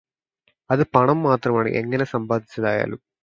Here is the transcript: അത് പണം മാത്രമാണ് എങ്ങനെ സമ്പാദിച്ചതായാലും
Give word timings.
അത് 0.69 0.83
പണം 0.95 1.23
മാത്രമാണ് 1.23 1.69
എങ്ങനെ 1.73 2.05
സമ്പാദിച്ചതായാലും 2.05 3.01